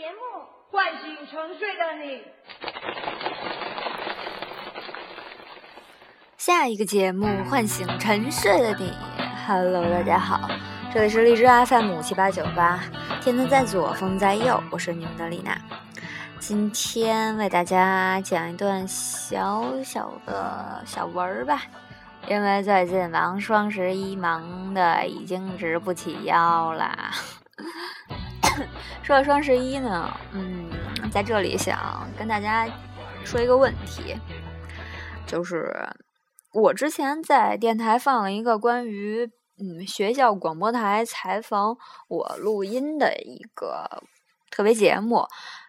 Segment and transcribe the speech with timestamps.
[0.00, 0.18] 节目，
[0.70, 2.22] 唤醒沉睡的你。
[6.38, 8.94] 下一个节目唤醒沉睡的你。
[9.46, 10.48] Hello，大家好，
[10.90, 12.80] 这里是荔枝 FM 七八九八，
[13.20, 15.60] 天天在左，风在右，我是你们的丽娜。
[16.38, 21.60] 今天为大家讲一段小小的小文儿吧，
[22.26, 27.10] 因为最近忙双十一，忙的已经直不起腰啦。
[29.02, 30.70] 说到双十一呢，嗯，
[31.10, 32.68] 在这里想跟大家
[33.24, 34.16] 说一个问题，
[35.26, 35.72] 就是
[36.52, 41.76] 我之前在电台放了一个关于嗯学校广播台采访
[42.08, 44.02] 我录音的一个
[44.50, 45.26] 特别节目，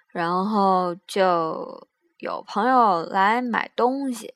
[0.07, 1.87] 然后就
[2.17, 4.33] 有朋友来买东西。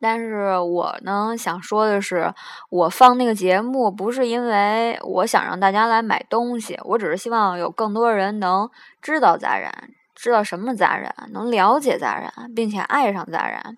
[0.00, 2.32] 但是我呢想说的是，
[2.70, 8.70] 我放那个节目不是因为我想让大家来买东西，我只是希望有更多人能
[9.02, 13.76] 知道杂染，知道什么杂染，能了解杂染，并且爱上杂染。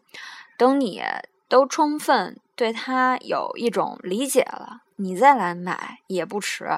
[0.56, 1.02] 等你
[1.48, 6.68] 都充分对它有一种理解了，你再来买也不迟。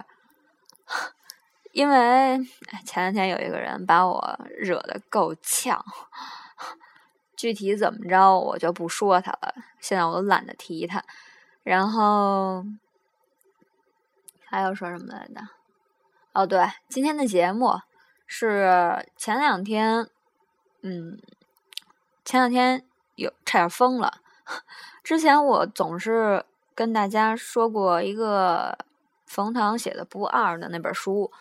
[1.73, 2.39] 因为
[2.87, 5.85] 前两天有一个人把我惹得够呛。
[7.37, 9.55] 具体怎么着，我就不说他了。
[9.81, 11.05] 现在我都懒得提他。
[11.63, 12.65] 然后
[14.47, 15.41] 还要说什么来着？
[16.33, 17.73] 哦，对，今天的节目
[18.27, 20.09] 是前两天，
[20.83, 21.19] 嗯，
[22.25, 24.21] 前两天有差点疯了。
[25.03, 28.77] 之前我总是跟大家说过一个
[29.27, 31.33] 冯唐写的《不二》的那本书，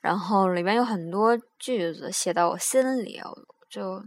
[0.00, 3.20] 然后里面有很多句子写到我心里，
[3.68, 4.02] 就。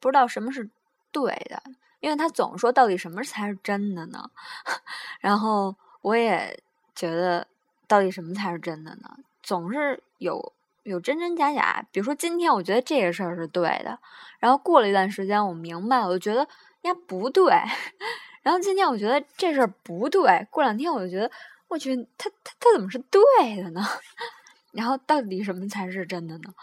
[0.00, 0.68] 不知道什么是
[1.12, 1.62] 对的，
[2.00, 4.30] 因为他总说到底什么才是真的呢？
[5.20, 6.60] 然后我也
[6.94, 7.46] 觉得
[7.86, 9.16] 到底什么才是真的呢？
[9.42, 11.84] 总是有有真真假假。
[11.92, 13.98] 比如说今天我觉得这个事儿是对的，
[14.38, 16.48] 然后过了一段时间我明白了，我就觉得
[16.82, 17.52] 呀不对。
[18.42, 21.30] 然后今天我觉得这事儿不对，过两天我就觉得
[21.68, 23.82] 我去他他他怎么是对的呢？
[24.72, 26.54] 然后到底什么才是真的呢？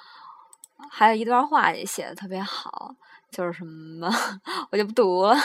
[0.90, 2.96] 还有一段话也写的特别好。
[3.30, 4.10] 就是什么，
[4.72, 5.36] 我就不读了，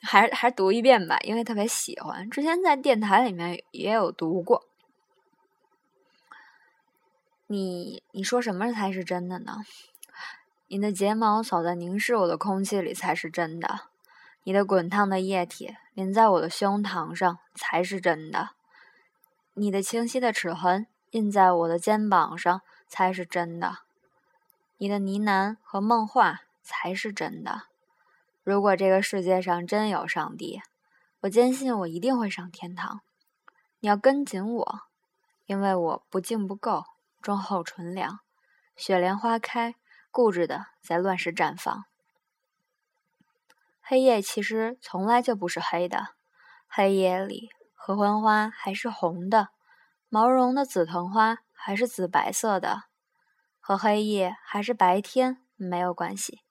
[0.00, 2.28] 还是还是读一遍吧，因为特别喜欢。
[2.28, 4.64] 之前在电台里面也有读过。
[7.46, 9.58] 你你说什么才是真的呢？
[10.68, 13.88] 你的睫毛扫在凝视我的空气里才是真的，
[14.44, 18.50] 你的滚烫的液体淋在我的胸膛上才是真的，
[19.52, 23.80] 你的清晰的齿痕印在我的肩膀上才是真的，
[24.78, 26.40] 你的呢喃和梦话。
[26.62, 27.62] 才是真的。
[28.42, 30.62] 如果这个世界上真有上帝，
[31.20, 33.02] 我坚信我一定会上天堂。
[33.80, 34.80] 你要跟紧我，
[35.46, 36.84] 因为我不敬不够，
[37.20, 38.20] 忠厚纯良。
[38.76, 39.74] 雪莲花开，
[40.10, 41.84] 固执的在乱世绽放。
[43.80, 46.14] 黑夜其实从来就不是黑的，
[46.66, 49.48] 黑夜里合欢花还是红的，
[50.08, 52.84] 毛绒的紫藤花还是紫白色的，
[53.58, 56.41] 和黑夜还是白天没有关系。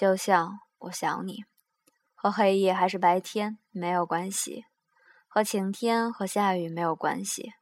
[0.00, 1.44] 就像我想你，
[2.14, 4.64] 和黑夜还是白天没有关系，
[5.28, 7.52] 和晴天和下雨没有关系，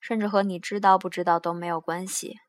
[0.00, 2.40] 甚至和你知道不知道都没有关系。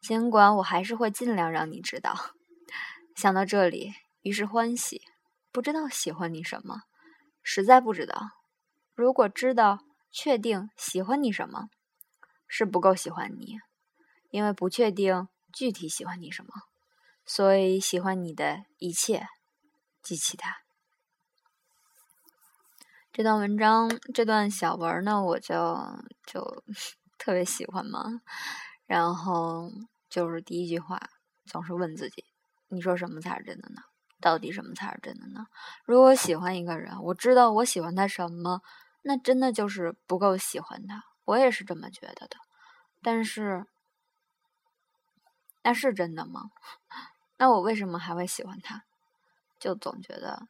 [0.00, 2.34] 尽管我还是会尽量让你知道。
[3.14, 5.00] 想到这里，于是欢喜。
[5.52, 6.80] 不知道喜欢你什么，
[7.40, 8.30] 实在不知道。
[8.96, 9.78] 如果知道，
[10.10, 11.68] 确定喜欢你什么，
[12.48, 13.60] 是不够喜欢你，
[14.30, 16.50] 因为不确定具体喜欢你什么。
[17.24, 19.26] 所以喜欢你的一切，
[20.02, 20.58] 及其他。
[23.12, 25.54] 这段文章，这段小文呢，我就
[26.26, 26.64] 就
[27.18, 28.22] 特别喜欢嘛。
[28.86, 29.70] 然后
[30.08, 30.98] 就是第一句话，
[31.46, 32.24] 总是问自己：
[32.68, 33.82] 你说什么才是真的呢？
[34.20, 35.46] 到底什么才是真的呢？
[35.84, 38.62] 如果喜欢一个人，我知道我喜欢他什么，
[39.02, 41.02] 那真的就是不够喜欢他。
[41.24, 42.36] 我也是这么觉得的。
[43.02, 43.66] 但是，
[45.62, 46.50] 那是真的吗？
[47.38, 48.84] 那我为什么还会喜欢他？
[49.58, 50.48] 就总觉得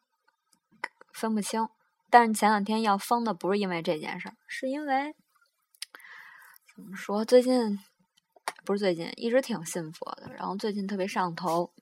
[1.13, 1.69] 分不清。
[2.11, 5.15] 但是前两天要疯的不是因为这件事儿，是因为
[6.75, 7.25] 怎么说？
[7.25, 7.79] 最近
[8.65, 11.73] 不是最近，一直挺信佛的，然后最近特别上头，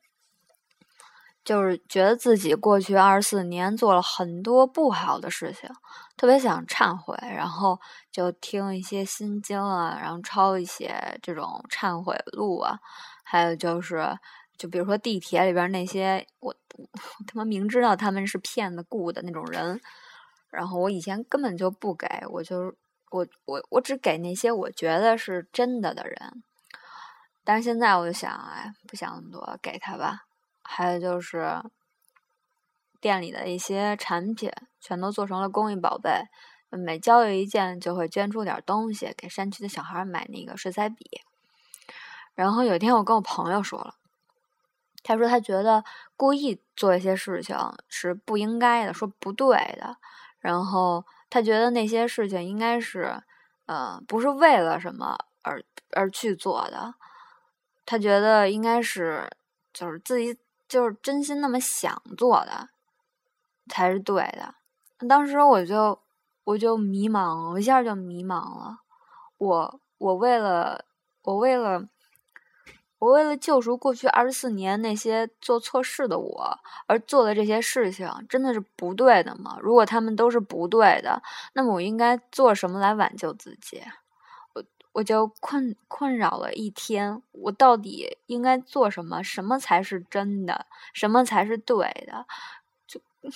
[1.44, 5.68] 就是觉得自己过去二十四年做了很多不好的事情，
[6.16, 7.80] 特别想忏悔，然后
[8.12, 12.78] 就听一些心经啊，然后抄一些这种忏悔录啊，
[13.24, 14.16] 还有就是。
[14.60, 16.86] 就比如说地铁里边那些我我
[17.26, 19.80] 他妈明知道他们是骗子雇的那种人，
[20.50, 22.74] 然后我以前根本就不给，我就
[23.10, 26.42] 我我我只给那些我觉得是真的的人。
[27.42, 30.26] 但是现在我就想，哎，不想那么多，给他吧。
[30.62, 31.62] 还有就是
[33.00, 36.24] 店里的一些产品，全都做成了公益宝贝，
[36.68, 41.22] 每交易一件就会捐出点东西给山区的小孩买那个水彩笔。
[42.34, 43.94] 然后有一天我跟我朋友说了，
[45.02, 45.82] 他说他觉得
[46.16, 47.56] 故意做一些事情
[47.88, 49.96] 是不应该的，说不对的。
[50.38, 53.22] 然后他觉得那些事情应该是，
[53.66, 55.62] 呃，不是为了什么而
[55.92, 56.94] 而去做的。
[57.84, 59.28] 他觉得应该是，
[59.72, 60.38] 就是自己
[60.68, 62.68] 就是真心那么想做的，
[63.68, 64.54] 才是对的。
[65.08, 65.98] 当时我就
[66.44, 68.80] 我就迷茫，我一下就迷茫了。
[69.38, 70.84] 我我为了
[71.22, 71.88] 我为了
[73.00, 79.58] 我为了救赎过去二十四年那些做错事的我而做的这些事情，真的是不对的吗？
[79.60, 81.22] 如果他们都是不对的，
[81.54, 83.82] 那么我应该做什么来挽救自己？
[84.92, 89.22] 我就困困扰了一天，我到底应该做什么？
[89.22, 90.66] 什么才是真的？
[90.92, 92.26] 什么才是对的？
[92.86, 93.00] 就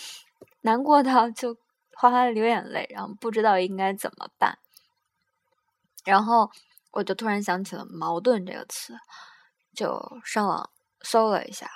[0.63, 1.57] 难过到就
[1.95, 4.59] 哗哗流眼泪，然后不知道应该怎么办。
[6.05, 6.51] 然后
[6.91, 8.95] 我就突然想起了“矛盾”这个词，
[9.75, 10.71] 就上网
[11.03, 11.69] 搜了一下，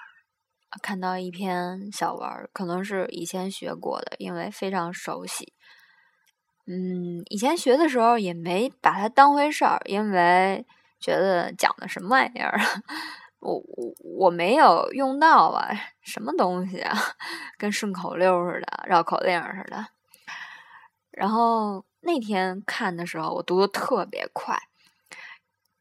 [0.83, 5.53] 看到一篇小文，可能是以前学过的，因为非常熟悉。
[6.67, 10.67] 嗯，以前学的时候也没把它当回事儿，因为
[11.00, 12.61] 觉得讲的什么玩意儿，
[13.41, 15.71] 我我我没有用到啊，
[16.03, 16.94] 什么东西啊，
[17.56, 19.87] 跟顺口溜似的，绕口令似的。
[21.11, 24.68] 然后那天看的时候，我读的特别快，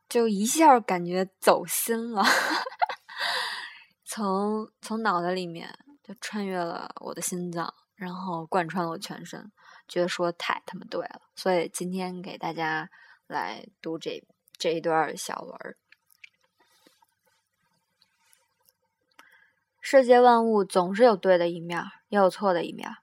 [0.09, 2.23] 就一下感觉走心了，
[4.05, 9.51] 从从脑袋里面就穿越了我的心脏，然后贯穿了我全身。
[9.87, 12.89] 觉得说太他妈对了，所以今天给大家
[13.25, 14.21] 来读这
[14.57, 15.77] 这一段小文儿。
[19.79, 22.97] 世界万物总是有对的一面，也有错的一面，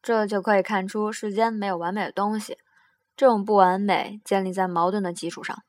[0.00, 2.58] 这就可以看出世间没有完美的东西。
[3.16, 5.64] 这种不完美建立在矛盾的基础上。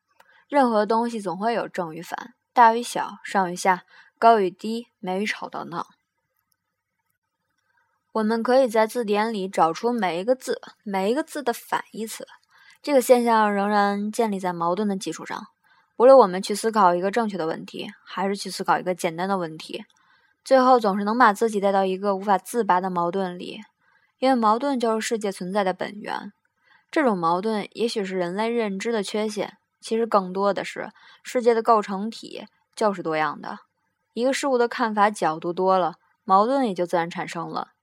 [0.49, 3.83] 任何东西总会有正与反，大与小，上与下，
[4.17, 5.85] 高与低，美与丑等等。
[8.13, 12.27] 我们可以在字典里找出每一个字、每一个字的反义词。
[12.81, 15.39] 这个现象仍然建立在矛盾的基础上。
[15.97, 19.85] 无论我们去思考一个正确的问题，还是去思考一个简单的问题，
[20.43, 23.61] 最后总是能把自己带到一个无法自拔的矛盾里。
[24.17, 26.33] 因为矛盾就是世界存在的本源。
[26.89, 30.91] 这种矛盾也许是人类认知的缺陷，其实更多的是
[31.23, 32.45] 世界的构成体
[32.75, 33.59] 就是多样的。
[34.13, 37.73] 一个事物的看法角度多了，矛盾也就自然产生了。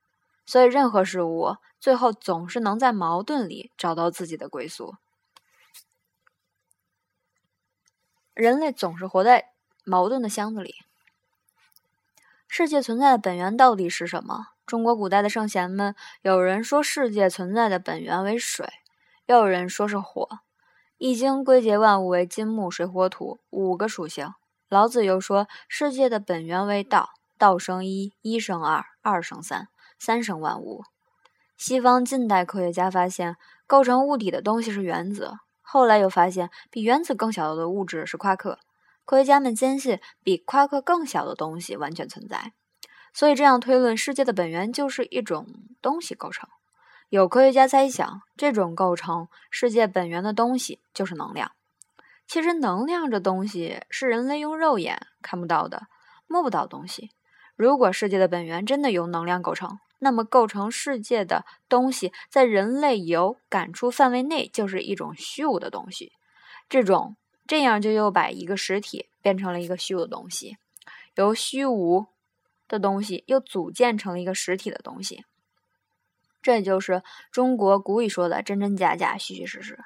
[0.45, 4.95] 所以，任何事物最后总是能在矛盾里找到自己的归宿。
[8.33, 9.51] 人类总是活在
[9.83, 10.75] 矛盾的箱子里。
[12.47, 14.49] 世界存在的本源到底是什么？
[14.65, 18.69] 中国古代的圣贤们，有人说世界存在的本源为水，
[19.25, 20.23] 又有人说是火。
[20.97, 24.33] 《易经》归结万物为金木水火土五个属性。
[24.67, 29.67] 老子又说世界的本源为道，道生一，一生二，二生三。
[29.99, 30.83] 三生万物。
[31.55, 33.35] 西方近代科学家发现，
[33.65, 35.33] 构成物体的东西是原子。
[35.61, 38.59] 后来又发现，比原子更小的物质是夸克。
[39.05, 42.53] 科学家们坚信，比夸克更小的东西完全存在。
[43.13, 45.47] 所以这样推论，世界的本源就是一种
[45.81, 46.47] 东西构成。
[47.09, 51.53] 有科学家猜想，这种构成世界本源的东西就是能量。
[52.27, 55.87] 其实，能量这东西是人类用肉眼看不到的、
[56.27, 57.11] 摸不到东西。
[57.55, 66.11] 如果世界的本源真的由能量构成，那么，构成世界的东西，在人类有感触范围内，就是一种虚无的东西。
[66.67, 67.15] 这种
[67.47, 70.57] 这样，就又把一个实体变成了一个虚无的东西，
[71.15, 72.07] 由虚无
[72.67, 75.23] 的东西又组建成了一个实体的东西。
[76.47, 79.79] 这就是中国古语说的“真真假假，虚虚实实”。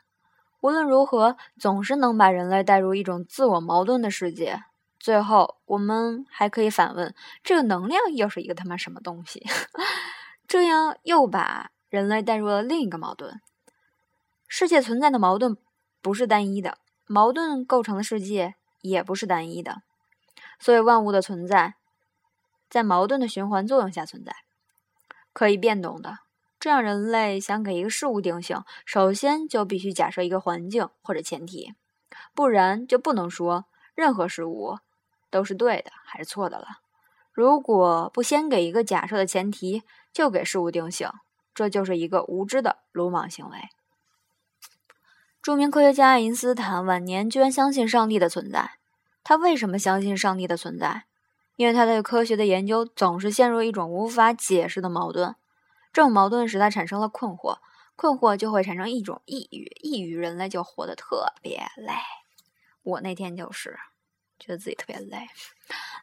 [0.61, 4.61] 无论如何，总是能把人类带入一种自我矛盾的世界。
[4.99, 9.43] 最后，我们还可以反问：这个能量又是一个他妈什么东西？
[10.47, 13.41] 这样又把人类带入了另一个矛盾。
[14.47, 15.57] 世界存在的矛盾
[15.99, 16.77] 不是单一的，
[17.07, 19.81] 矛盾构成的世界也不是单一的。
[20.59, 21.73] 所以，万物的存在
[22.69, 24.35] 在矛盾的循环作用下存在，
[25.33, 26.19] 可以变动的。
[26.61, 31.73] 这样，人类想给一个事物定性，首先就必须假设一个环境或者前提，
[32.35, 33.65] 不然就不能说
[33.95, 34.77] 任何事物。
[35.31, 36.65] 都是对的还是错的了？
[37.31, 41.09] 如果不先给一个假设的前提，就给事物定性，
[41.55, 43.57] 这就是一个无知的鲁莽行为。
[45.41, 48.73] 著名科学家爱因斯坦晚年居然相信上帝的存在。
[49.23, 51.05] 他为什么相信上帝的存在？
[51.55, 55.35] 因为他对科学的研究总是陷入一种无法解释的矛盾，
[55.93, 57.57] 这种矛盾使他产生了困惑，
[57.95, 61.93] 困惑就会产生一种抑郁，抑郁人类就活得特别累。
[62.83, 63.77] 我那天就是
[64.39, 65.27] 觉得自己特别累，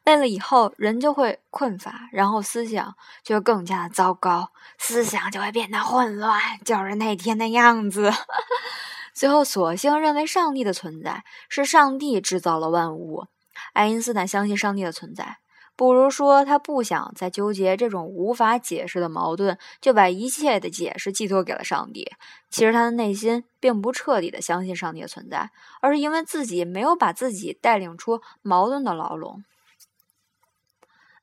[0.05, 8.13] 累了以后人就会困乏，然后思想就会更加的糟糕，思想就会变得混乱，就是那天的样子。
[9.13, 13.27] 最后，索性认为上帝的存在是上帝制造了万物。
[13.73, 15.39] 爱因斯坦相信上帝的存在，
[15.79, 22.11] 不如说他不想再纠结这种无法解释的矛盾，就把一切的解释寄托给了上帝。
[22.51, 29.45] 其实他的内心并不彻底的相信上帝的存在，而是因为自己没有把自己带领出矛盾的牢笼。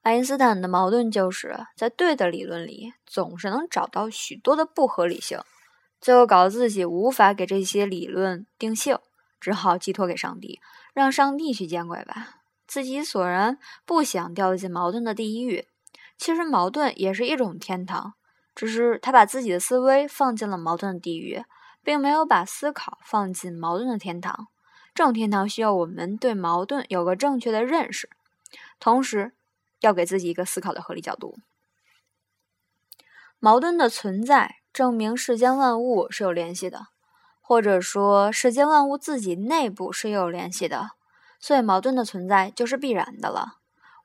[0.04, 5.38] 爱因斯坦的矛盾就是在对的理论里总是能找到许多的不合理性。
[6.00, 8.98] 最后搞得自己无法给这些理论定性，
[9.42, 10.62] 只好寄托给上帝，
[10.94, 12.35] 让上帝去见鬼吧。
[12.68, 15.68] 自己索然不想掉进矛盾的地狱，
[16.18, 18.14] 其实矛盾也是一种天堂，
[18.54, 21.44] 只是他把自己的思维放进了矛盾的地狱，
[21.84, 24.48] 并没有把思考放进矛盾的天堂。
[24.94, 28.10] 这种天堂需要我们对矛盾有个正确的认识，
[28.80, 29.34] 同时
[29.82, 31.38] 要给自己一个思考的合理角度。
[33.40, 34.58] 矛盾的存在。
[34.76, 36.88] 证明世间万物是有联系的，
[37.40, 40.90] 或者说世间万物自己内部是有联系的，
[41.40, 43.58] 所以矛盾的存在就是必然的了。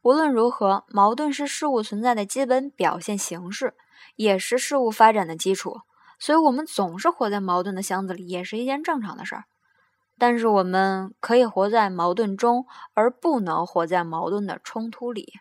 [0.03, 3.75] 无论如何，矛盾是事物存在的基本表现形式，
[4.17, 5.83] 也是事物发展的基础。
[6.19, 9.45] 所以，我们总是活在矛盾的箱子里，也是一件正常的事儿。
[10.19, 15.33] 但是，我们可以活在矛盾中，而不能活在矛盾的冲突里，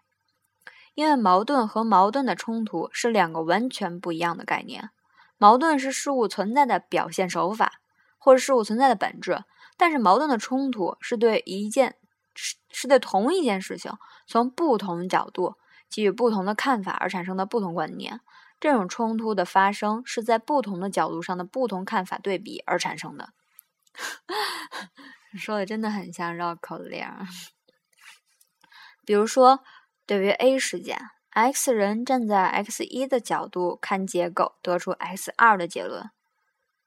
[0.93, 4.89] 因为矛盾和矛盾的冲突是两个完全不一样的概念。
[5.38, 7.81] 矛盾是事物存在的表现手法，
[8.17, 9.43] 或者事物存在的本质。
[9.79, 11.95] 但是矛盾的冲突是对一件
[12.36, 13.91] 是是对同一件事情
[14.27, 15.55] 从不同角度
[15.89, 18.19] 给予不同的看法而产生的不同观念。
[18.59, 23.29] 这种冲突的发生是在不同的角度上的不同看法对比而产生的。
[25.39, 27.07] 说的真的很像绕口令。
[29.05, 29.62] 比如说，
[30.05, 31.00] 对于 A 事件。
[31.31, 36.09] X 人站在 X 一的角度看结构，得出 X 二的结论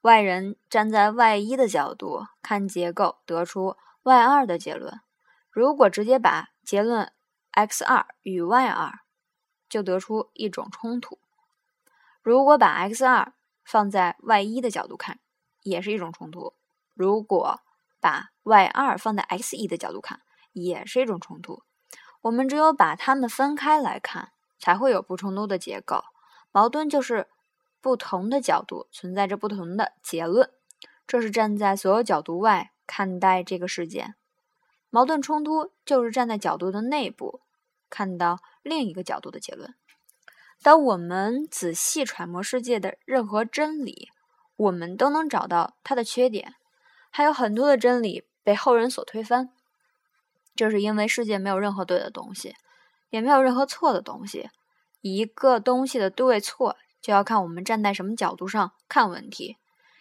[0.03, 5.01] 外人站在 Y 一的角度看结构，得出 Y 二的结论。
[5.49, 7.11] 如果直接把结论
[7.51, 8.99] X 二与 Y 二，
[9.67, 11.17] 就得出一种冲突；
[12.21, 13.33] 如果把 X 二
[13.65, 15.19] 放在 Y 一的角度看，
[15.61, 16.53] 也是一种冲突；
[16.93, 17.61] 如果
[17.99, 21.63] 把 Y 二放在 X 一的角度看，也是一种冲突。
[22.21, 24.29] 我们只有把它们分开来看。
[24.63, 26.05] 才会有不冲突的结构。
[26.53, 27.27] 矛盾就是
[27.83, 30.49] 不同的角度存在着不同的结论，
[31.05, 34.15] 这是站在所有角度外看待这个事件。
[34.89, 37.41] 矛盾冲突就是站在角度的内部
[37.89, 39.75] 看到另一个角度的结论。
[40.61, 44.07] 当我们仔细揣摩世界的任何真理，
[44.55, 46.55] 我们都能找到它的缺点。
[47.09, 49.49] 还有很多的真理被后人所推翻，
[50.55, 52.55] 这是因为世界没有任何对的东西。
[53.09, 54.49] 也没有任何错的东西。
[55.01, 59.57] 一个东西的对错，就要看我们站在什么角度上看问题。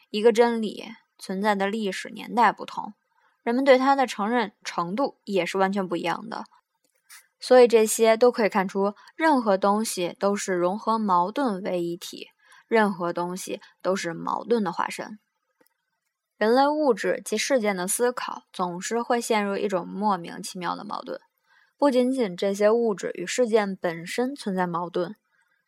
[0.09, 0.85] 一个真理
[1.19, 2.95] 存在的历史年代不同，
[3.43, 6.45] 人们对它的承认程度也是完全不一样的。
[7.41, 12.29] 所以这些都可以看出，任何东西都是融合矛盾为一体，
[12.69, 15.19] 任何东西都是矛盾的化身。
[16.37, 21.21] 人类物质及事件的思考，总是会陷入一种莫名其妙的矛盾。
[21.77, 25.17] 不仅仅这些物质与事件本身存在矛盾，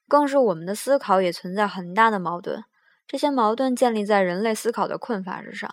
[0.09, 2.65] 更是我们的思考也存在很大的矛盾。
[3.07, 5.73] 这些矛盾建立在人类思考的困乏之上。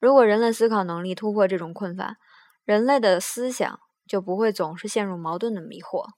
[0.00, 2.16] 如果人类思考能力突破这种困乏，
[2.64, 6.08] 人类的思想就不会总是陷入矛盾的迷惑。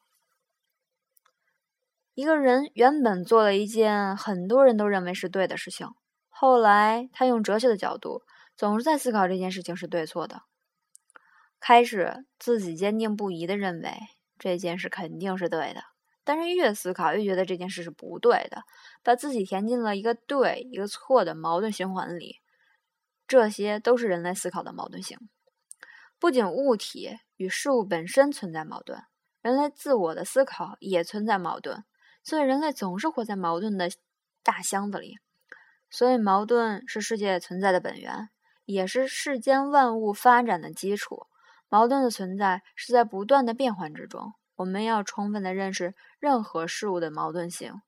[2.14, 5.88] 一个人原本做了一件很多人都认为是对的事情，
[6.28, 8.22] 后来他用哲学的角度，
[8.56, 10.42] 总是在思考这件事情是对错的。
[11.58, 13.92] 开始自己坚定不移的认为
[14.38, 15.82] 这件事肯定是对的，
[16.24, 18.64] 但是越思考越觉得这件事是不对的，
[19.02, 22.40] 把自己填进了一个对一个错的矛盾循环里。
[23.28, 25.18] 这些都是人类思考的矛盾性。
[26.18, 29.02] 不仅物体与事物本身存在矛盾，
[29.42, 31.84] 人类自我的思考也存在矛盾，
[32.22, 33.90] 所以人类总是活在矛盾的
[34.42, 35.18] 大箱子里。
[35.90, 38.30] 所以，矛盾是世界存在的本源，
[38.64, 41.26] 也是世间万物发展的基础。
[41.68, 47.82] 矛盾的存在是在不断的变换之中，我们要充分的认识任何事物的矛盾性，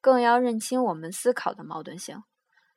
[0.00, 2.22] 更要认清我们思考的矛盾性，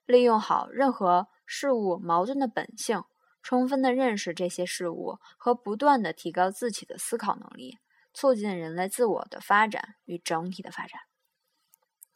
[0.05, 3.03] 利用好任何事物矛盾的本性，
[3.41, 7.77] 充分的认识这些事物和不断的提高自己的思考能力，
[8.13, 11.01] 促进人类自我的发展与整体的发展。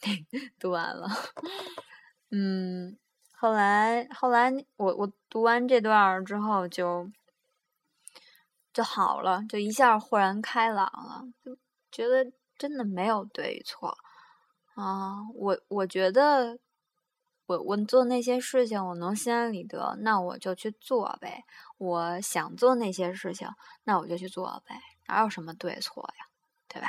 [0.59, 1.07] 读完了，
[2.31, 2.97] 嗯，
[3.31, 7.11] 后来后来我我读完这段之后就
[8.73, 11.57] 就好了，就一下豁然开朗了，就
[11.91, 13.97] 觉得真的没有对与错
[14.75, 15.17] 啊！
[15.35, 16.57] 我我觉得
[17.47, 21.43] 我我做那些事情，我能心安理得，那我就去做呗。
[21.77, 23.49] 我想做那些事情，
[23.83, 26.25] 那我就去做呗，哪有什么对错呀，
[26.69, 26.87] 对吧？